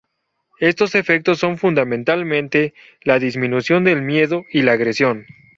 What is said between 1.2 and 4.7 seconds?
son fundamentalmente la disminución del miedo y